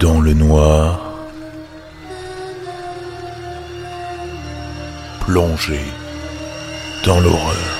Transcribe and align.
Dans 0.00 0.20
le 0.20 0.32
noir, 0.32 1.00
plongé 5.20 5.80
dans 7.04 7.18
l'horreur. 7.18 7.77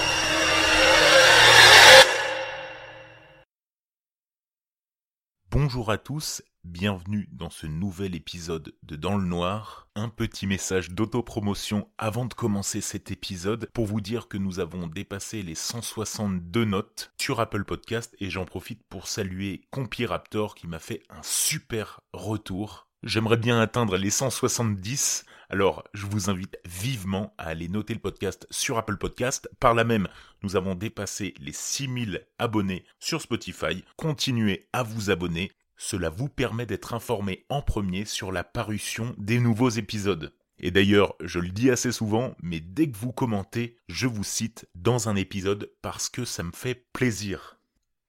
Bonjour 5.60 5.90
à 5.90 5.98
tous, 5.98 6.40
bienvenue 6.62 7.28
dans 7.32 7.50
ce 7.50 7.66
nouvel 7.66 8.14
épisode 8.14 8.76
de 8.84 8.94
Dans 8.94 9.18
le 9.18 9.24
Noir. 9.24 9.88
Un 9.96 10.08
petit 10.08 10.46
message 10.46 10.90
d'autopromotion 10.90 11.90
avant 11.98 12.26
de 12.26 12.32
commencer 12.32 12.80
cet 12.80 13.10
épisode 13.10 13.68
pour 13.74 13.86
vous 13.86 14.00
dire 14.00 14.28
que 14.28 14.38
nous 14.38 14.60
avons 14.60 14.86
dépassé 14.86 15.42
les 15.42 15.56
162 15.56 16.64
notes 16.64 17.12
sur 17.20 17.40
Apple 17.40 17.64
Podcast 17.64 18.14
et 18.20 18.30
j'en 18.30 18.44
profite 18.44 18.84
pour 18.84 19.08
saluer 19.08 19.62
Compiraptor 19.72 20.54
qui 20.54 20.68
m'a 20.68 20.78
fait 20.78 21.02
un 21.10 21.24
super 21.24 22.02
retour. 22.12 22.87
J'aimerais 23.02 23.36
bien 23.36 23.60
atteindre 23.60 23.96
les 23.96 24.10
170 24.10 25.24
alors, 25.50 25.82
je 25.94 26.04
vous 26.04 26.28
invite 26.28 26.58
vivement 26.66 27.32
à 27.38 27.44
aller 27.44 27.68
noter 27.68 27.94
le 27.94 28.00
podcast 28.00 28.46
sur 28.50 28.76
Apple 28.76 28.98
Podcast. 28.98 29.48
Par 29.60 29.72
là 29.72 29.82
même, 29.82 30.08
nous 30.42 30.56
avons 30.56 30.74
dépassé 30.74 31.32
les 31.40 31.52
6000 31.52 32.26
abonnés 32.38 32.84
sur 32.98 33.22
Spotify. 33.22 33.82
Continuez 33.96 34.68
à 34.74 34.82
vous 34.82 35.10
abonner. 35.10 35.50
Cela 35.78 36.10
vous 36.10 36.28
permet 36.28 36.66
d'être 36.66 36.92
informé 36.92 37.46
en 37.48 37.62
premier 37.62 38.04
sur 38.04 38.30
la 38.30 38.44
parution 38.44 39.14
des 39.16 39.40
nouveaux 39.40 39.70
épisodes. 39.70 40.34
Et 40.58 40.70
d'ailleurs, 40.70 41.14
je 41.20 41.38
le 41.38 41.48
dis 41.48 41.70
assez 41.70 41.92
souvent, 41.92 42.34
mais 42.42 42.60
dès 42.60 42.90
que 42.90 42.96
vous 42.98 43.12
commentez, 43.12 43.78
je 43.88 44.06
vous 44.06 44.24
cite 44.24 44.68
dans 44.74 45.08
un 45.08 45.16
épisode 45.16 45.72
parce 45.80 46.10
que 46.10 46.26
ça 46.26 46.42
me 46.42 46.52
fait 46.52 46.86
plaisir. 46.92 47.57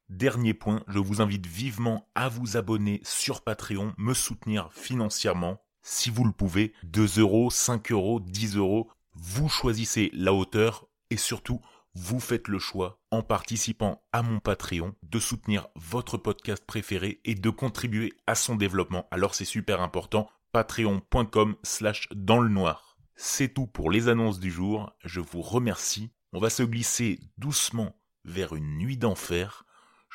Dernier 0.09 0.53
point, 0.53 0.83
je 0.88 0.99
vous 0.99 1.21
invite 1.21 1.45
vivement 1.45 2.09
à 2.15 2.29
vous 2.29 2.57
abonner 2.57 2.99
sur 3.03 3.41
Patreon, 3.41 3.93
me 3.97 4.13
soutenir 4.13 4.69
financièrement 4.73 5.61
si 5.81 6.09
vous 6.09 6.23
le 6.23 6.31
pouvez, 6.31 6.73
2 6.83 7.19
euros, 7.19 7.49
5 7.49 7.91
euros, 7.91 8.19
10 8.19 8.57
euros, 8.57 8.89
vous 9.13 9.49
choisissez 9.49 10.11
la 10.13 10.33
hauteur 10.33 10.88
et 11.09 11.17
surtout, 11.17 11.61
vous 11.95 12.19
faites 12.19 12.47
le 12.47 12.59
choix, 12.59 13.01
en 13.11 13.23
participant 13.23 14.03
à 14.11 14.21
mon 14.21 14.39
Patreon, 14.39 14.93
de 15.03 15.19
soutenir 15.19 15.67
votre 15.75 16.17
podcast 16.17 16.63
préféré 16.66 17.19
et 17.25 17.35
de 17.35 17.49
contribuer 17.49 18.13
à 18.27 18.35
son 18.35 18.55
développement. 18.55 19.07
Alors 19.09 19.33
c'est 19.33 19.45
super 19.45 19.81
important, 19.81 20.29
patreon.com 20.51 21.55
slash 21.63 22.07
dans 22.13 22.39
le 22.39 22.49
noir. 22.49 22.97
C'est 23.16 23.53
tout 23.53 23.67
pour 23.67 23.91
les 23.91 24.07
annonces 24.07 24.39
du 24.39 24.51
jour, 24.51 24.94
je 25.03 25.19
vous 25.19 25.41
remercie. 25.41 26.11
On 26.31 26.39
va 26.39 26.49
se 26.49 26.63
glisser 26.63 27.19
doucement 27.38 27.95
vers 28.25 28.55
une 28.55 28.77
nuit 28.77 28.97
d'enfer. 28.97 29.66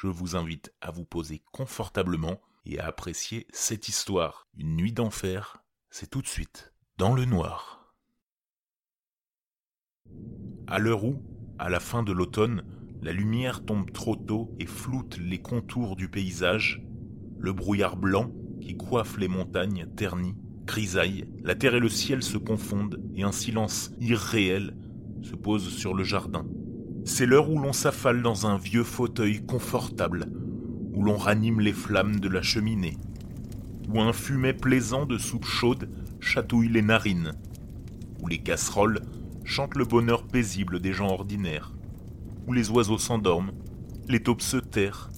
Je 0.04 0.10
vous 0.10 0.36
invite 0.36 0.70
à 0.82 0.90
vous 0.90 1.06
poser 1.06 1.42
confortablement 1.50 2.38
et 2.66 2.78
à 2.78 2.88
apprécier 2.88 3.46
cette 3.54 3.88
histoire. 3.88 4.46
Une 4.54 4.76
nuit 4.76 4.92
d'enfer, 4.92 5.64
c'est 5.88 6.10
tout 6.10 6.20
de 6.20 6.26
suite 6.26 6.74
dans 6.98 7.14
le 7.14 7.24
noir. 7.24 7.94
À 10.66 10.78
l'heure 10.78 11.04
où, 11.04 11.22
à 11.58 11.70
la 11.70 11.80
fin 11.80 12.02
de 12.02 12.12
l'automne, 12.12 12.66
la 13.00 13.12
lumière 13.12 13.64
tombe 13.64 13.92
trop 13.92 14.14
tôt 14.14 14.54
et 14.60 14.66
floute 14.66 15.16
les 15.16 15.40
contours 15.40 15.96
du 15.96 16.10
paysage, 16.10 16.86
le 17.38 17.54
brouillard 17.54 17.96
blanc 17.96 18.30
qui 18.60 18.76
coiffe 18.76 19.16
les 19.16 19.28
montagnes 19.28 19.86
ternies 19.96 20.36
grisaille, 20.66 21.24
la 21.42 21.54
terre 21.54 21.76
et 21.76 21.80
le 21.80 21.88
ciel 21.88 22.22
se 22.22 22.36
confondent 22.36 23.00
et 23.14 23.22
un 23.22 23.32
silence 23.32 23.90
irréel 24.00 24.76
se 25.22 25.34
pose 25.34 25.70
sur 25.70 25.94
le 25.94 26.04
jardin. 26.04 26.44
C'est 27.06 27.26
l'heure 27.26 27.50
où 27.50 27.58
l'on 27.58 27.74
s'affale 27.74 28.22
dans 28.22 28.46
un 28.46 28.56
vieux 28.56 28.82
fauteuil 28.82 29.44
confortable 29.44 30.26
où 30.94 31.02
l'on 31.02 31.18
ranime 31.18 31.60
les 31.60 31.72
flammes 31.72 32.18
de 32.18 32.28
la 32.28 32.40
cheminée, 32.40 32.96
où 33.88 34.00
un 34.00 34.12
fumet 34.12 34.54
plaisant 34.54 35.04
de 35.04 35.18
soupe 35.18 35.44
chaude 35.44 35.90
chatouille 36.20 36.68
les 36.68 36.82
narines, 36.82 37.32
où 38.22 38.26
les 38.26 38.38
casseroles 38.38 39.02
chantent 39.44 39.76
le 39.76 39.84
bonheur 39.84 40.22
paisible 40.22 40.80
des 40.80 40.94
gens 40.94 41.08
ordinaires, 41.08 41.74
où 42.46 42.52
les 42.52 42.70
oiseaux 42.70 42.98
s'endorment, 42.98 43.52
les 44.08 44.22
taupes 44.22 44.40
se 44.40 44.56
terrent, 44.56 45.10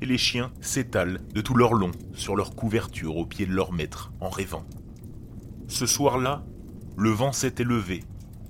et 0.00 0.06
les 0.06 0.18
chiens 0.18 0.50
s'étalent 0.60 1.20
de 1.34 1.40
tout 1.40 1.54
leur 1.54 1.74
long 1.74 1.90
sur 2.14 2.36
leur 2.36 2.54
couverture 2.54 3.16
au 3.16 3.26
pied 3.26 3.44
de 3.44 3.52
leur 3.52 3.72
maître 3.72 4.12
en 4.20 4.30
rêvant. 4.30 4.64
Ce 5.68 5.84
soir-là, 5.84 6.44
le 6.96 7.10
vent 7.10 7.32
s'était 7.32 7.64
levé, 7.64 8.02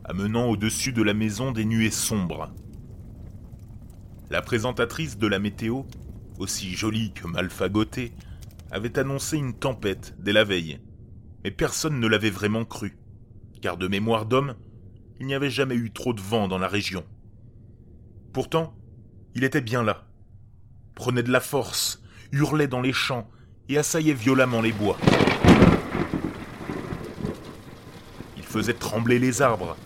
amenant 0.04 0.46
au-dessus 0.46 0.92
de 0.92 1.02
la 1.02 1.14
maison 1.14 1.50
des 1.50 1.64
nuées 1.64 1.90
sombres. 1.90 2.52
La 4.34 4.42
présentatrice 4.42 5.16
de 5.16 5.28
la 5.28 5.38
météo 5.38 5.84
aussi 6.40 6.74
jolie 6.74 7.12
que 7.12 7.28
mal 7.28 7.50
fagotée, 7.50 8.12
avait 8.72 8.98
annoncé 8.98 9.36
une 9.36 9.54
tempête 9.54 10.16
dès 10.18 10.32
la 10.32 10.42
veille. 10.42 10.80
Mais 11.44 11.52
personne 11.52 12.00
ne 12.00 12.08
l'avait 12.08 12.30
vraiment 12.30 12.64
cru, 12.64 12.98
car 13.62 13.76
de 13.76 13.86
mémoire 13.86 14.26
d'homme, 14.26 14.56
il 15.20 15.28
n'y 15.28 15.34
avait 15.34 15.50
jamais 15.50 15.76
eu 15.76 15.92
trop 15.92 16.12
de 16.12 16.20
vent 16.20 16.48
dans 16.48 16.58
la 16.58 16.66
région. 16.66 17.04
Pourtant, 18.32 18.74
il 19.36 19.44
était 19.44 19.60
bien 19.60 19.84
là, 19.84 20.04
prenait 20.96 21.22
de 21.22 21.30
la 21.30 21.38
force, 21.38 22.02
hurlait 22.32 22.66
dans 22.66 22.80
les 22.80 22.92
champs 22.92 23.30
et 23.68 23.78
assaillait 23.78 24.14
violemment 24.14 24.62
les 24.62 24.72
bois. 24.72 24.98
Il 28.36 28.42
faisait 28.42 28.74
trembler 28.74 29.20
les 29.20 29.42
arbres, 29.42 29.76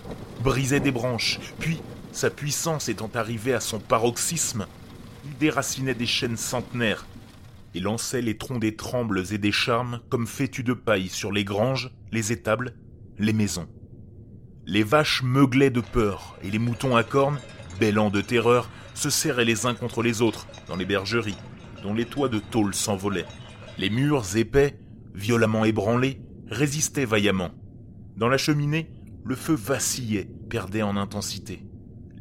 brisait 0.42 0.80
des 0.80 0.90
branches, 0.90 1.38
puis, 1.58 1.82
sa 2.12 2.30
puissance 2.30 2.88
étant 2.88 3.10
arrivée 3.14 3.54
à 3.54 3.60
son 3.60 3.78
paroxysme, 3.78 4.66
il 5.24 5.36
déracinait 5.36 5.94
des 5.94 6.06
chênes 6.06 6.36
centenaires 6.36 7.06
et 7.74 7.80
lançait 7.80 8.22
les 8.22 8.36
troncs 8.36 8.60
des 8.60 8.76
trembles 8.76 9.24
et 9.30 9.38
des 9.38 9.52
charmes 9.52 10.00
comme 10.08 10.26
fétus 10.26 10.64
de 10.64 10.72
paille 10.72 11.08
sur 11.08 11.32
les 11.32 11.44
granges, 11.44 11.90
les 12.12 12.32
étables, 12.32 12.74
les 13.18 13.32
maisons. 13.32 13.68
Les 14.66 14.82
vaches 14.82 15.22
meuglaient 15.22 15.70
de 15.70 15.80
peur 15.80 16.36
et 16.42 16.50
les 16.50 16.58
moutons 16.58 16.96
à 16.96 17.02
cornes, 17.02 17.38
bêlant 17.78 18.10
de 18.10 18.20
terreur, 18.20 18.70
se 18.94 19.10
serraient 19.10 19.44
les 19.44 19.66
uns 19.66 19.74
contre 19.74 20.02
les 20.02 20.22
autres 20.22 20.46
dans 20.66 20.76
les 20.76 20.84
bergeries, 20.84 21.38
dont 21.82 21.94
les 21.94 22.04
toits 22.04 22.28
de 22.28 22.38
tôle 22.38 22.74
s'envolaient. 22.74 23.26
Les 23.78 23.90
murs 23.90 24.36
épais, 24.36 24.78
violemment 25.14 25.64
ébranlés, 25.64 26.20
résistaient 26.48 27.04
vaillamment. 27.04 27.50
Dans 28.16 28.28
la 28.28 28.38
cheminée, 28.38 28.90
le 29.24 29.36
feu 29.36 29.54
vacillait, 29.54 30.28
perdait 30.48 30.82
en 30.82 30.96
intensité. 30.96 31.67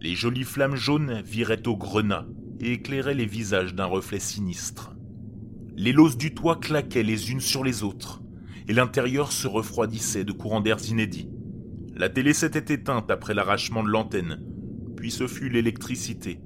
Les 0.01 0.15
jolies 0.15 0.43
flammes 0.43 0.75
jaunes 0.75 1.21
viraient 1.25 1.67
au 1.67 1.75
grenat, 1.75 2.25
et 2.59 2.73
éclairait 2.73 3.13
les 3.13 3.25
visages 3.25 3.75
d'un 3.75 3.85
reflet 3.85 4.19
sinistre. 4.19 4.95
Les 5.75 5.93
loses 5.93 6.17
du 6.17 6.33
toit 6.33 6.55
claquaient 6.55 7.03
les 7.03 7.31
unes 7.31 7.39
sur 7.39 7.63
les 7.63 7.83
autres, 7.83 8.21
et 8.67 8.73
l'intérieur 8.73 9.31
se 9.31 9.47
refroidissait 9.47 10.23
de 10.23 10.31
courants 10.31 10.61
d'air 10.61 10.77
inédits. 10.89 11.29
La 11.95 12.09
télé 12.09 12.33
s'était 12.33 12.73
éteinte 12.73 13.11
après 13.11 13.33
l'arrachement 13.33 13.83
de 13.83 13.89
l'antenne, 13.89 14.41
puis 14.95 15.11
ce 15.11 15.27
fut 15.27 15.49
l'électricité, 15.49 16.39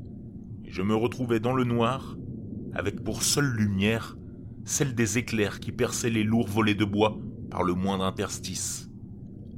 je 0.72 0.82
me 0.82 0.96
retrouvais 0.96 1.42
dans 1.42 1.54
le 1.54 1.66
noir, 1.66 2.16
avec 2.74 3.04
pour 3.04 3.24
seule 3.24 3.52
lumière 3.52 4.16
celle 4.64 4.96
des 4.96 5.18
éclairs 5.18 5.60
qui 5.60 5.74
perçaient 5.74 6.10
les 6.10 6.24
lourds 6.24 6.48
volets 6.48 6.76
de 6.76 6.86
bois 6.86 7.18
par 7.50 7.64
le 7.64 7.74
moindre 7.74 8.06
interstice. 8.06 8.90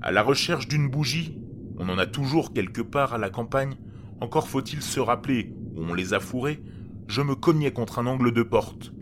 À 0.01 0.11
la 0.11 0.23
recherche 0.23 0.67
d'une 0.67 0.89
bougie, 0.89 1.37
on 1.77 1.89
en 1.89 1.97
a 1.97 2.05
toujours 2.05 2.53
quelque 2.53 2.81
part 2.81 3.13
à 3.13 3.17
la 3.17 3.29
campagne, 3.29 3.75
encore 4.21 4.47
faut-il 4.47 4.81
se 4.81 4.99
rappeler 4.99 5.53
où 5.75 5.83
on 5.83 5.93
les 5.93 6.13
a 6.13 6.19
fourrés, 6.19 6.61
je 7.07 7.21
me 7.21 7.35
cognais 7.35 7.71
contre 7.71 7.99
un 7.99 8.07
angle 8.07 8.31
de 8.31 8.43
porte, 8.43 8.93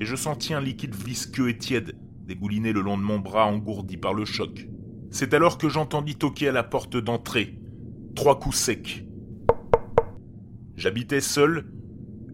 et 0.00 0.04
je 0.04 0.16
sentis 0.16 0.54
un 0.54 0.60
liquide 0.60 0.94
visqueux 0.94 1.48
et 1.48 1.58
tiède 1.58 1.96
dégouliner 2.28 2.72
le 2.72 2.82
long 2.82 2.98
de 2.98 3.02
mon 3.02 3.18
bras 3.18 3.46
engourdi 3.46 3.96
par 3.96 4.12
le 4.12 4.26
choc. 4.26 4.68
C'est 5.10 5.32
alors 5.32 5.56
que 5.56 5.70
j'entendis 5.70 6.16
toquer 6.16 6.48
à 6.48 6.52
la 6.52 6.62
porte 6.62 6.98
d'entrée. 6.98 7.58
Trois 8.14 8.38
coups 8.38 8.56
secs. 8.56 9.06
J'habitais 10.76 11.22
seul, 11.22 11.64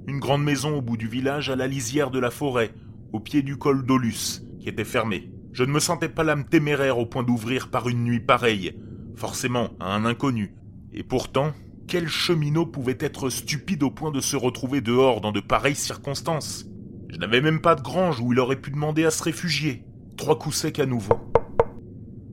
une 0.08 0.18
grande 0.18 0.42
maison 0.42 0.76
au 0.76 0.82
bout 0.82 0.96
du 0.96 1.06
village 1.06 1.48
à 1.48 1.56
la 1.56 1.68
lisière 1.68 2.10
de 2.10 2.18
la 2.18 2.32
forêt, 2.32 2.74
au 3.12 3.20
pied 3.20 3.42
du 3.42 3.56
col 3.56 3.86
d'Olus, 3.86 4.42
qui 4.58 4.68
était 4.68 4.84
fermé. 4.84 5.30
Je 5.52 5.62
ne 5.62 5.70
me 5.70 5.78
sentais 5.78 6.08
pas 6.08 6.24
l'âme 6.24 6.44
téméraire 6.44 6.98
au 6.98 7.06
point 7.06 7.22
d'ouvrir 7.22 7.70
par 7.70 7.88
une 7.88 8.02
nuit 8.02 8.20
pareille, 8.20 8.76
forcément 9.16 9.70
à 9.80 9.94
un 9.94 10.04
inconnu. 10.04 10.54
Et 10.92 11.02
pourtant, 11.02 11.52
quel 11.86 12.08
cheminot 12.08 12.66
pouvait 12.66 12.98
être 13.00 13.28
stupide 13.28 13.82
au 13.82 13.90
point 13.90 14.10
de 14.10 14.20
se 14.20 14.36
retrouver 14.36 14.80
dehors 14.80 15.20
dans 15.20 15.32
de 15.32 15.40
pareilles 15.40 15.74
circonstances? 15.74 16.66
Je 17.08 17.18
n'avais 17.18 17.40
même 17.40 17.60
pas 17.60 17.74
de 17.74 17.82
grange 17.82 18.20
où 18.20 18.32
il 18.32 18.40
aurait 18.40 18.60
pu 18.60 18.70
demander 18.70 19.04
à 19.04 19.10
se 19.10 19.22
réfugier. 19.22 19.84
Trois 20.16 20.38
coups 20.38 20.56
secs 20.56 20.78
à 20.78 20.86
nouveau. 20.86 21.14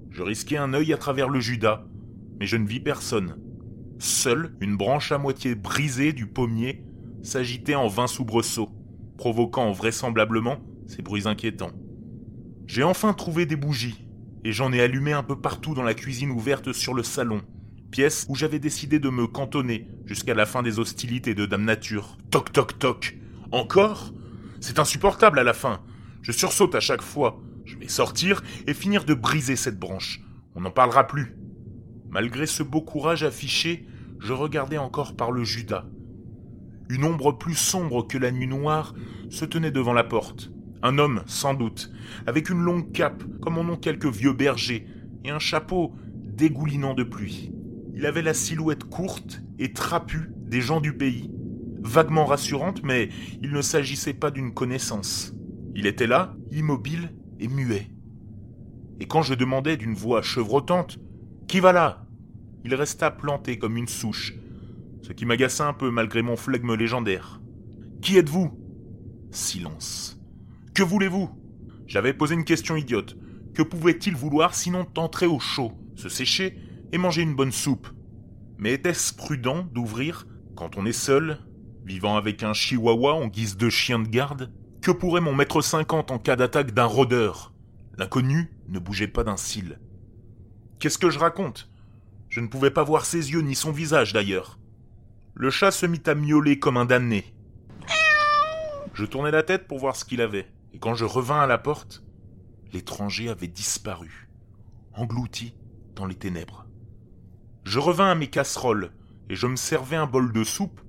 Je 0.09 0.23
risquais 0.23 0.57
un 0.57 0.73
œil 0.73 0.93
à 0.93 0.97
travers 0.97 1.29
le 1.29 1.39
Judas, 1.39 1.85
mais 2.39 2.45
je 2.45 2.57
ne 2.57 2.67
vis 2.67 2.79
personne. 2.79 3.37
Seule 3.99 4.55
une 4.61 4.77
branche 4.77 5.11
à 5.11 5.17
moitié 5.17 5.55
brisée 5.55 6.13
du 6.13 6.27
pommier 6.27 6.83
s'agitait 7.21 7.75
en 7.75 7.87
vain 7.87 8.07
soubresaut, 8.07 8.69
provoquant 9.17 9.71
vraisemblablement 9.71 10.57
ces 10.87 11.01
bruits 11.01 11.27
inquiétants. 11.27 11.71
J'ai 12.65 12.83
enfin 12.83 13.13
trouvé 13.13 13.45
des 13.45 13.55
bougies, 13.55 14.07
et 14.43 14.51
j'en 14.51 14.73
ai 14.73 14.81
allumé 14.81 15.13
un 15.13 15.23
peu 15.23 15.39
partout 15.39 15.73
dans 15.73 15.83
la 15.83 15.93
cuisine 15.93 16.31
ouverte 16.31 16.73
sur 16.73 16.93
le 16.93 17.03
salon, 17.03 17.41
pièce 17.91 18.25
où 18.29 18.35
j'avais 18.35 18.59
décidé 18.59 18.99
de 18.99 19.09
me 19.09 19.27
cantonner 19.27 19.87
jusqu'à 20.05 20.33
la 20.33 20.45
fin 20.45 20.63
des 20.63 20.79
hostilités 20.79 21.35
de 21.35 21.45
Dame 21.45 21.65
Nature. 21.65 22.17
Toc 22.31 22.51
toc 22.51 22.79
toc. 22.79 23.17
Encore? 23.51 24.13
C'est 24.59 24.79
insupportable 24.79 25.39
à 25.39 25.43
la 25.43 25.53
fin. 25.53 25.81
Je 26.21 26.31
sursaute 26.31 26.75
à 26.75 26.79
chaque 26.79 27.01
fois. 27.01 27.41
Je 27.65 27.77
vais 27.77 27.87
sortir 27.87 28.41
et 28.67 28.73
finir 28.73 29.03
de 29.03 29.13
briser 29.13 29.55
cette 29.55 29.79
branche. 29.79 30.21
On 30.55 30.61
n'en 30.61 30.71
parlera 30.71 31.05
plus. 31.05 31.35
Malgré 32.09 32.45
ce 32.45 32.63
beau 32.63 32.81
courage 32.81 33.23
affiché, 33.23 33.87
je 34.19 34.33
regardais 34.33 34.77
encore 34.77 35.15
par 35.15 35.31
le 35.31 35.43
Judas. 35.43 35.85
Une 36.89 37.03
ombre 37.03 37.37
plus 37.37 37.55
sombre 37.55 38.07
que 38.07 38.17
la 38.17 38.31
nuit 38.31 38.47
noire 38.47 38.93
se 39.29 39.45
tenait 39.45 39.71
devant 39.71 39.93
la 39.93 40.03
porte. 40.03 40.51
Un 40.83 40.97
homme, 40.97 41.23
sans 41.27 41.53
doute, 41.53 41.91
avec 42.25 42.49
une 42.49 42.61
longue 42.61 42.91
cape, 42.91 43.23
comme 43.41 43.57
en 43.57 43.61
ont 43.61 43.77
quelques 43.77 44.07
vieux 44.07 44.33
bergers, 44.33 44.87
et 45.23 45.29
un 45.29 45.39
chapeau 45.39 45.93
dégoulinant 46.15 46.93
de 46.93 47.03
pluie. 47.03 47.53
Il 47.93 48.05
avait 48.05 48.21
la 48.21 48.33
silhouette 48.33 48.85
courte 48.85 49.41
et 49.59 49.73
trapue 49.73 50.31
des 50.37 50.61
gens 50.61 50.81
du 50.81 50.97
pays, 50.97 51.31
vaguement 51.81 52.25
rassurante, 52.25 52.81
mais 52.83 53.09
il 53.41 53.51
ne 53.51 53.61
s'agissait 53.61 54.13
pas 54.13 54.31
d'une 54.31 54.53
connaissance. 54.53 55.33
Il 55.75 55.85
était 55.85 56.07
là, 56.07 56.35
immobile 56.51 57.13
et 57.39 57.47
muet. 57.47 57.87
Et 58.99 59.07
quand 59.07 59.21
je 59.21 59.33
demandais 59.33 59.77
d'une 59.77 59.93
voix 59.93 60.21
chevrotante 60.21 60.99
Qui 61.47 61.59
va 61.59 61.73
là? 61.73 62.05
il 62.63 62.75
resta 62.75 63.09
planté 63.09 63.57
comme 63.57 63.77
une 63.77 63.87
souche, 63.87 64.35
ce 65.01 65.13
qui 65.13 65.25
m'agaça 65.25 65.67
un 65.67 65.73
peu 65.73 65.89
malgré 65.89 66.21
mon 66.21 66.35
flegme 66.35 66.75
légendaire. 66.75 67.41
Qui 68.01 68.17
êtes-vous? 68.17 68.51
Silence. 69.31 70.20
Que 70.73 70.83
voulez-vous? 70.83 71.29
J'avais 71.85 72.13
posé 72.13 72.33
une 72.33 72.45
question 72.45 72.77
idiote. 72.77 73.17
Que 73.53 73.61
pouvait-il 73.61 74.15
vouloir 74.15 74.55
sinon 74.55 74.85
tentrer 74.85 75.25
au 75.25 75.39
chaud, 75.39 75.73
se 75.95 76.07
sécher 76.07 76.57
et 76.93 76.97
manger 76.97 77.23
une 77.23 77.35
bonne 77.35 77.51
soupe? 77.51 77.89
Mais 78.57 78.73
était-ce 78.73 79.13
prudent 79.13 79.67
d'ouvrir 79.73 80.27
quand 80.55 80.77
on 80.77 80.85
est 80.85 80.93
seul, 80.93 81.39
vivant 81.83 82.15
avec 82.15 82.43
un 82.43 82.53
chihuahua 82.53 83.15
en 83.15 83.27
guise 83.27 83.57
de 83.57 83.69
chien 83.69 83.99
de 83.99 84.07
garde? 84.07 84.53
Que 84.81 84.91
pourrait 84.91 85.19
mon 85.19 85.35
maître 85.35 85.61
cinquante 85.61 86.09
en 86.09 86.19
cas 86.19 86.37
d'attaque 86.37 86.73
d'un 86.73 86.85
rôdeur? 86.85 87.53
L'inconnu 87.97 88.49
ne 88.69 88.79
bougeait 88.79 89.07
pas 89.07 89.25
d'un 89.25 89.37
cil. 89.37 89.77
Qu'est-ce 90.79 90.97
que 90.97 91.09
je 91.09 91.19
raconte? 91.19 91.69
Je 92.29 92.39
ne 92.39 92.47
pouvais 92.47 92.71
pas 92.71 92.83
voir 92.83 93.03
ses 93.03 93.31
yeux 93.31 93.41
ni 93.41 93.55
son 93.55 93.73
visage 93.73 94.13
d'ailleurs. 94.13 94.57
Le 95.33 95.49
chat 95.49 95.71
se 95.71 95.85
mit 95.85 96.01
à 96.05 96.15
miauler 96.15 96.59
comme 96.59 96.77
un 96.77 96.85
damné. 96.85 97.25
Je 98.93 99.05
tournai 99.05 99.31
la 99.31 99.43
tête 99.43 99.67
pour 99.67 99.79
voir 99.79 99.95
ce 99.95 100.05
qu'il 100.05 100.21
avait, 100.21 100.47
et 100.73 100.79
quand 100.79 100.95
je 100.95 101.05
revins 101.05 101.41
à 101.41 101.47
la 101.47 101.57
porte, 101.57 102.03
l'étranger 102.73 103.29
avait 103.29 103.47
disparu, 103.47 104.29
englouti 104.93 105.55
dans 105.95 106.05
les 106.05 106.15
ténèbres. 106.15 106.65
Je 107.63 107.79
revins 107.79 108.11
à 108.11 108.15
mes 108.15 108.27
casseroles, 108.27 108.91
et 109.29 109.35
je 109.35 109.47
me 109.47 109.55
servais 109.55 109.95
un 109.95 110.07
bol 110.07 110.31
de 110.33 110.43
soupe, 110.43 110.81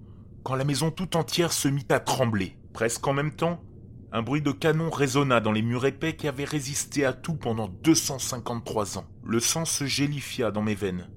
quand 0.43 0.55
la 0.55 0.65
maison 0.65 0.91
tout 0.91 1.17
entière 1.17 1.53
se 1.53 1.69
mit 1.69 1.87
à 1.91 2.01
trembler. 2.01 2.57
Presque 2.73 3.07
en 3.07 3.13
même 3.13 3.35
temps, 3.35 3.63
un 4.11 4.23
bruit 4.23 4.43
de 4.43 4.53
canon 4.53 4.91
résonna 4.91 5.41
dans 5.41 5.53
les 5.53 5.63
murs 5.63 5.87
épais 5.87 6.17
qui 6.17 6.29
avaient 6.29 6.45
résisté 6.45 7.05
à 7.05 7.13
tout 7.13 7.35
pendant 7.35 7.69
253 7.69 8.99
ans. 8.99 9.07
Le 9.25 9.41
sang 9.41 9.65
se 9.65 9.85
gélifia 9.87 10.51
dans 10.51 10.63
mes 10.63 10.75
veines. 10.75 11.09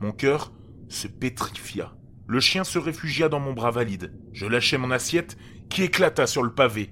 Mon 0.00 0.12
cœur 0.12 0.52
se 0.88 1.08
pétrifia. 1.08 1.92
Le 2.26 2.40
chien 2.40 2.64
se 2.64 2.78
réfugia 2.78 3.28
dans 3.28 3.40
mon 3.40 3.52
bras 3.52 3.70
valide. 3.70 4.12
Je 4.32 4.46
lâchai 4.46 4.78
mon 4.78 4.90
assiette 4.90 5.36
qui 5.68 5.82
éclata 5.82 6.26
sur 6.26 6.42
le 6.42 6.54
pavé. 6.54 6.90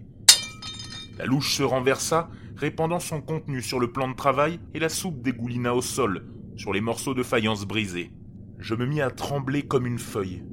La 1.18 1.24
louche 1.24 1.54
se 1.54 1.62
renversa, 1.62 2.28
répandant 2.56 3.00
son 3.00 3.20
contenu 3.20 3.62
sur 3.62 3.80
le 3.80 3.90
plan 3.90 4.08
de 4.08 4.14
travail, 4.14 4.60
et 4.74 4.78
la 4.78 4.88
soupe 4.88 5.22
dégoulina 5.22 5.74
au 5.74 5.82
sol, 5.82 6.26
sur 6.56 6.72
les 6.72 6.80
morceaux 6.80 7.14
de 7.14 7.22
faïence 7.22 7.66
brisés. 7.66 8.12
Je 8.58 8.74
me 8.74 8.86
mis 8.86 9.00
à 9.00 9.10
trembler 9.10 9.62
comme 9.62 9.86
une 9.86 9.98
feuille. 9.98 10.44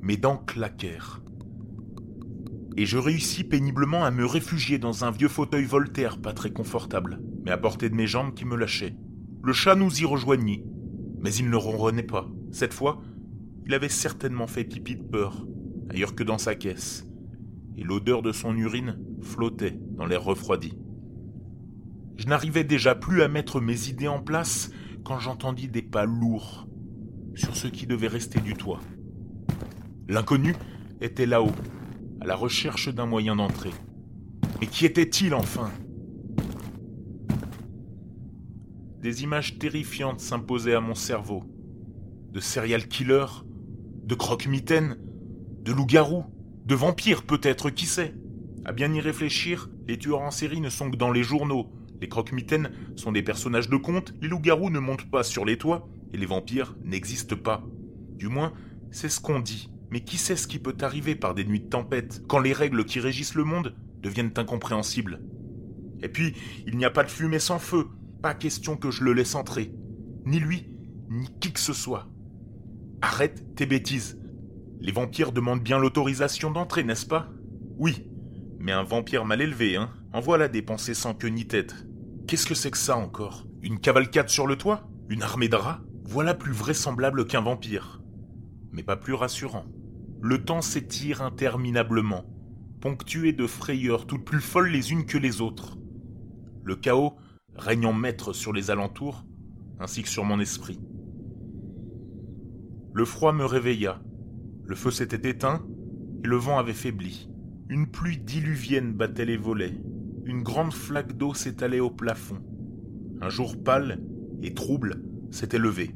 Mes 0.00 0.16
dents 0.16 0.38
claquèrent. 0.38 1.20
Et 2.76 2.86
je 2.86 2.98
réussis 2.98 3.44
péniblement 3.44 4.04
à 4.04 4.10
me 4.10 4.24
réfugier 4.24 4.78
dans 4.78 5.04
un 5.04 5.10
vieux 5.10 5.28
fauteuil 5.28 5.64
Voltaire 5.64 6.18
pas 6.18 6.32
très 6.32 6.50
confortable, 6.50 7.20
mais 7.44 7.50
à 7.50 7.58
portée 7.58 7.90
de 7.90 7.94
mes 7.94 8.06
jambes 8.06 8.34
qui 8.34 8.44
me 8.44 8.56
lâchaient. 8.56 8.96
Le 9.42 9.52
chat 9.52 9.74
nous 9.74 10.00
y 10.00 10.04
rejoignit, 10.04 10.64
mais 11.20 11.34
il 11.34 11.50
ne 11.50 11.56
ronronnait 11.56 12.02
pas. 12.02 12.28
Cette 12.50 12.72
fois, 12.72 13.02
il 13.66 13.74
avait 13.74 13.88
certainement 13.88 14.46
fait 14.46 14.64
pipi 14.64 14.96
de 14.96 15.02
peur, 15.02 15.46
ailleurs 15.90 16.14
que 16.14 16.24
dans 16.24 16.38
sa 16.38 16.54
caisse 16.54 17.06
et 17.76 17.84
l'odeur 17.84 18.22
de 18.22 18.32
son 18.32 18.56
urine 18.56 18.98
flottait 19.22 19.78
dans 19.96 20.06
l'air 20.06 20.22
refroidi. 20.22 20.74
Je 22.16 22.26
n'arrivais 22.26 22.64
déjà 22.64 22.94
plus 22.94 23.22
à 23.22 23.28
mettre 23.28 23.60
mes 23.60 23.88
idées 23.88 24.08
en 24.08 24.20
place 24.20 24.70
quand 25.04 25.18
j'entendis 25.18 25.68
des 25.68 25.82
pas 25.82 26.04
lourds 26.04 26.68
sur 27.34 27.56
ce 27.56 27.66
qui 27.66 27.86
devait 27.86 28.08
rester 28.08 28.40
du 28.40 28.54
toit. 28.54 28.80
L'inconnu 30.08 30.54
était 31.00 31.26
là-haut, 31.26 31.52
à 32.20 32.26
la 32.26 32.36
recherche 32.36 32.88
d'un 32.88 33.06
moyen 33.06 33.36
d'entrer. 33.36 33.70
Mais 34.60 34.66
qui 34.66 34.84
était-il 34.86 35.34
enfin? 35.34 35.70
Des 39.00 39.24
images 39.24 39.58
terrifiantes 39.58 40.20
s'imposaient 40.20 40.74
à 40.74 40.80
mon 40.80 40.94
cerveau. 40.94 41.42
De 42.30 42.38
serial 42.38 42.86
killers, 42.86 43.42
de 44.04 44.14
croque-mitaines, 44.14 44.96
de 45.62 45.72
loups-garous, 45.72 46.24
de 46.64 46.74
vampires 46.74 47.24
peut-être, 47.24 47.70
qui 47.70 47.86
sait? 47.86 48.14
À 48.64 48.72
bien 48.72 48.92
y 48.92 49.00
réfléchir, 49.00 49.68
les 49.88 49.98
tueurs 49.98 50.20
en 50.20 50.30
série 50.30 50.60
ne 50.60 50.70
sont 50.70 50.90
que 50.90 50.96
dans 50.96 51.10
les 51.10 51.24
journaux. 51.24 51.72
Les 52.00 52.08
croque-mitaines 52.08 52.70
sont 52.96 53.12
des 53.12 53.22
personnages 53.22 53.68
de 53.68 53.76
conte, 53.76 54.14
les 54.20 54.28
loups-garous 54.28 54.70
ne 54.70 54.78
montent 54.78 55.10
pas 55.10 55.22
sur 55.22 55.44
les 55.44 55.58
toits, 55.58 55.88
et 56.12 56.16
les 56.16 56.26
vampires 56.26 56.76
n'existent 56.84 57.36
pas. 57.36 57.64
Du 58.16 58.28
moins, 58.28 58.52
c'est 58.90 59.08
ce 59.08 59.20
qu'on 59.20 59.40
dit. 59.40 59.70
Mais 59.90 60.00
qui 60.00 60.16
sait 60.16 60.36
ce 60.36 60.46
qui 60.46 60.58
peut 60.58 60.76
arriver 60.80 61.14
par 61.14 61.34
des 61.34 61.44
nuits 61.44 61.60
de 61.60 61.68
tempête, 61.68 62.22
quand 62.28 62.38
les 62.38 62.52
règles 62.52 62.84
qui 62.84 63.00
régissent 63.00 63.34
le 63.34 63.44
monde 63.44 63.74
deviennent 64.00 64.32
incompréhensibles? 64.36 65.20
Et 66.02 66.08
puis, 66.08 66.34
il 66.66 66.76
n'y 66.76 66.84
a 66.84 66.90
pas 66.90 67.04
de 67.04 67.10
fumée 67.10 67.38
sans 67.38 67.58
feu, 67.58 67.88
pas 68.22 68.34
question 68.34 68.76
que 68.76 68.90
je 68.90 69.04
le 69.04 69.12
laisse 69.12 69.34
entrer. 69.34 69.72
Ni 70.24 70.38
lui, 70.38 70.68
ni 71.10 71.28
qui 71.40 71.52
que 71.52 71.60
ce 71.60 71.72
soit. 71.72 72.08
Arrête 73.00 73.54
tes 73.56 73.66
bêtises. 73.66 74.20
Les 74.80 74.92
vampires 74.92 75.32
demandent 75.32 75.62
bien 75.62 75.78
l'autorisation 75.78 76.50
d'entrer, 76.50 76.84
n'est-ce 76.84 77.06
pas? 77.06 77.28
Oui. 77.76 78.08
Mais 78.62 78.70
un 78.70 78.84
vampire 78.84 79.24
mal 79.24 79.40
élevé, 79.40 79.74
hein 79.74 79.90
En 80.12 80.20
voilà 80.20 80.46
dépenser 80.46 80.94
sans 80.94 81.14
queue 81.14 81.26
ni 81.26 81.48
tête. 81.48 81.84
Qu'est-ce 82.28 82.46
que 82.46 82.54
c'est 82.54 82.70
que 82.70 82.78
ça 82.78 82.96
encore? 82.96 83.44
Une 83.60 83.80
cavalcade 83.80 84.28
sur 84.28 84.46
le 84.46 84.54
toit? 84.54 84.88
Une 85.08 85.24
armée 85.24 85.48
de 85.48 85.56
rats? 85.56 85.80
Voilà 86.04 86.32
plus 86.32 86.52
vraisemblable 86.52 87.26
qu'un 87.26 87.40
vampire. 87.40 88.00
Mais 88.70 88.84
pas 88.84 88.94
plus 88.94 89.14
rassurant. 89.14 89.64
Le 90.20 90.44
temps 90.44 90.62
s'étire 90.62 91.22
interminablement, 91.22 92.24
ponctué 92.80 93.32
de 93.32 93.48
frayeurs 93.48 94.06
toutes 94.06 94.24
plus 94.24 94.40
folles 94.40 94.70
les 94.70 94.92
unes 94.92 95.06
que 95.06 95.18
les 95.18 95.40
autres. 95.40 95.76
Le 96.62 96.76
chaos 96.76 97.16
régnant 97.56 97.92
maître 97.92 98.32
sur 98.32 98.52
les 98.52 98.70
alentours, 98.70 99.24
ainsi 99.80 100.04
que 100.04 100.08
sur 100.08 100.22
mon 100.22 100.38
esprit. 100.38 100.78
Le 102.94 103.04
froid 103.04 103.32
me 103.32 103.44
réveilla, 103.44 104.00
le 104.64 104.76
feu 104.76 104.92
s'était 104.92 105.30
éteint 105.30 105.66
et 106.22 106.28
le 106.28 106.36
vent 106.36 106.60
avait 106.60 106.72
faibli. 106.72 107.28
Une 107.72 107.86
pluie 107.86 108.18
diluvienne 108.18 108.92
battait 108.92 109.24
les 109.24 109.38
volets. 109.38 109.80
Une 110.26 110.42
grande 110.42 110.74
flaque 110.74 111.16
d'eau 111.16 111.32
s'étalait 111.32 111.80
au 111.80 111.88
plafond. 111.88 112.36
Un 113.22 113.30
jour 113.30 113.64
pâle 113.64 113.98
et 114.42 114.52
trouble 114.52 115.02
s'était 115.30 115.56
levé. 115.56 115.94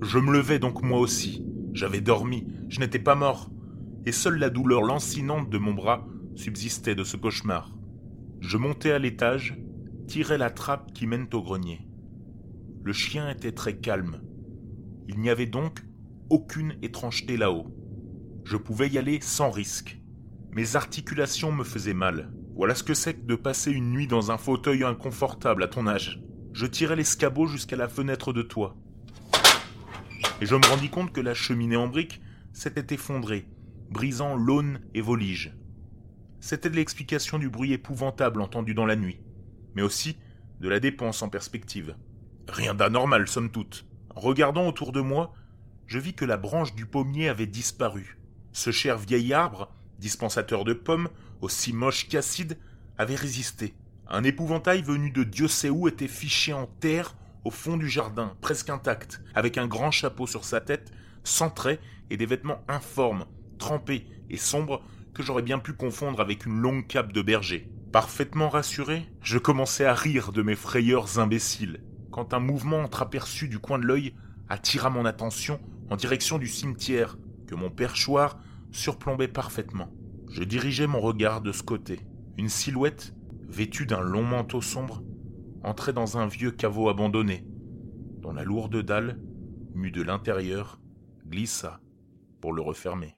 Je 0.00 0.18
me 0.18 0.32
levais 0.32 0.58
donc 0.58 0.82
moi 0.82 0.98
aussi. 0.98 1.44
J'avais 1.74 2.00
dormi, 2.00 2.46
je 2.70 2.80
n'étais 2.80 2.98
pas 2.98 3.14
mort, 3.14 3.50
et 4.06 4.12
seule 4.12 4.38
la 4.38 4.48
douleur 4.48 4.80
lancinante 4.80 5.50
de 5.50 5.58
mon 5.58 5.74
bras 5.74 6.08
subsistait 6.36 6.94
de 6.94 7.04
ce 7.04 7.18
cauchemar. 7.18 7.76
Je 8.40 8.56
montai 8.56 8.92
à 8.92 8.98
l'étage, 8.98 9.58
tirai 10.06 10.38
la 10.38 10.48
trappe 10.48 10.94
qui 10.94 11.06
mène 11.06 11.28
au 11.34 11.42
grenier. 11.42 11.86
Le 12.82 12.94
chien 12.94 13.28
était 13.28 13.52
très 13.52 13.76
calme. 13.76 14.22
Il 15.06 15.20
n'y 15.20 15.28
avait 15.28 15.44
donc 15.44 15.84
aucune 16.30 16.76
étrangeté 16.80 17.36
là-haut. 17.36 17.66
Je 18.44 18.56
pouvais 18.56 18.88
y 18.88 18.96
aller 18.96 19.18
sans 19.20 19.50
risque. 19.50 20.01
Mes 20.54 20.76
articulations 20.76 21.50
me 21.50 21.64
faisaient 21.64 21.94
mal. 21.94 22.30
Voilà 22.54 22.74
ce 22.74 22.82
que 22.82 22.92
c'est 22.92 23.14
que 23.14 23.26
de 23.26 23.36
passer 23.36 23.70
une 23.70 23.90
nuit 23.90 24.06
dans 24.06 24.30
un 24.30 24.36
fauteuil 24.36 24.84
inconfortable 24.84 25.62
à 25.62 25.68
ton 25.68 25.86
âge. 25.86 26.22
Je 26.52 26.66
tirai 26.66 26.94
l'escabeau 26.94 27.46
jusqu'à 27.46 27.76
la 27.76 27.88
fenêtre 27.88 28.34
de 28.34 28.42
toit. 28.42 28.76
Et 30.42 30.46
je 30.46 30.54
me 30.54 30.66
rendis 30.66 30.90
compte 30.90 31.10
que 31.10 31.22
la 31.22 31.32
cheminée 31.32 31.76
en 31.76 31.88
briques 31.88 32.20
s'était 32.52 32.94
effondrée, 32.94 33.46
brisant 33.88 34.36
l'aune 34.36 34.80
et 34.92 35.00
volige. 35.00 35.56
C'était 36.40 36.68
l'explication 36.68 37.38
du 37.38 37.48
bruit 37.48 37.72
épouvantable 37.72 38.42
entendu 38.42 38.74
dans 38.74 38.84
la 38.84 38.96
nuit, 38.96 39.20
mais 39.74 39.80
aussi 39.80 40.18
de 40.60 40.68
la 40.68 40.80
dépense 40.80 41.22
en 41.22 41.30
perspective. 41.30 41.96
Rien 42.46 42.74
d'anormal, 42.74 43.26
somme 43.26 43.50
toute. 43.50 43.86
En 44.14 44.20
regardant 44.20 44.68
autour 44.68 44.92
de 44.92 45.00
moi, 45.00 45.32
je 45.86 45.98
vis 45.98 46.12
que 46.12 46.26
la 46.26 46.36
branche 46.36 46.74
du 46.74 46.84
pommier 46.84 47.30
avait 47.30 47.46
disparu. 47.46 48.18
Ce 48.52 48.70
cher 48.70 48.98
vieil 48.98 49.32
arbre, 49.32 49.72
dispensateur 50.02 50.64
de 50.64 50.74
pommes, 50.74 51.08
aussi 51.40 51.72
moche 51.72 52.08
qu'acide, 52.08 52.58
avait 52.98 53.14
résisté. 53.14 53.74
Un 54.08 54.24
épouvantail 54.24 54.82
venu 54.82 55.10
de 55.10 55.24
Dieu 55.24 55.48
sait 55.48 55.70
où 55.70 55.88
était 55.88 56.08
fiché 56.08 56.52
en 56.52 56.66
terre 56.66 57.14
au 57.44 57.50
fond 57.50 57.76
du 57.76 57.88
jardin, 57.88 58.36
presque 58.40 58.68
intact, 58.68 59.22
avec 59.34 59.56
un 59.56 59.66
grand 59.66 59.90
chapeau 59.90 60.26
sur 60.26 60.44
sa 60.44 60.60
tête, 60.60 60.92
sans 61.24 61.48
traits 61.48 61.80
et 62.10 62.16
des 62.16 62.26
vêtements 62.26 62.62
informes, 62.68 63.24
trempés 63.58 64.06
et 64.28 64.36
sombres 64.36 64.82
que 65.14 65.22
j'aurais 65.22 65.42
bien 65.42 65.58
pu 65.58 65.72
confondre 65.72 66.20
avec 66.20 66.46
une 66.46 66.60
longue 66.60 66.86
cape 66.86 67.12
de 67.12 67.22
berger. 67.22 67.70
Parfaitement 67.92 68.48
rassuré, 68.48 69.06
je 69.22 69.38
commençais 69.38 69.84
à 69.84 69.94
rire 69.94 70.32
de 70.32 70.42
mes 70.42 70.56
frayeurs 70.56 71.18
imbéciles, 71.18 71.80
quand 72.10 72.34
un 72.34 72.40
mouvement 72.40 72.80
entreaperçu 72.80 73.48
du 73.48 73.58
coin 73.58 73.78
de 73.78 73.86
l'œil 73.86 74.14
attira 74.48 74.90
mon 74.90 75.04
attention 75.04 75.60
en 75.90 75.96
direction 75.96 76.38
du 76.38 76.48
cimetière 76.48 77.18
que 77.46 77.54
mon 77.54 77.70
perchoir 77.70 78.38
surplombait 78.72 79.28
parfaitement. 79.28 79.88
Je 80.28 80.42
dirigeais 80.42 80.86
mon 80.86 81.00
regard 81.00 81.40
de 81.40 81.52
ce 81.52 81.62
côté. 81.62 82.00
Une 82.38 82.48
silhouette, 82.48 83.14
vêtue 83.48 83.86
d'un 83.86 84.00
long 84.00 84.24
manteau 84.24 84.60
sombre, 84.60 85.02
entrait 85.62 85.92
dans 85.92 86.18
un 86.18 86.26
vieux 86.26 86.50
caveau 86.50 86.88
abandonné, 86.88 87.46
dont 88.20 88.32
la 88.32 88.44
lourde 88.44 88.82
dalle, 88.82 89.20
mue 89.74 89.90
de 89.90 90.02
l'intérieur, 90.02 90.80
glissa 91.26 91.80
pour 92.40 92.52
le 92.52 92.62
refermer. 92.62 93.16